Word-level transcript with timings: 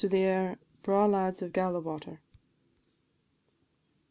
AIR 0.11 0.57
_"Braw 0.81 1.05
Lads 1.05 1.43
of 1.43 1.53
Gala 1.53 1.79
Water." 1.79 2.21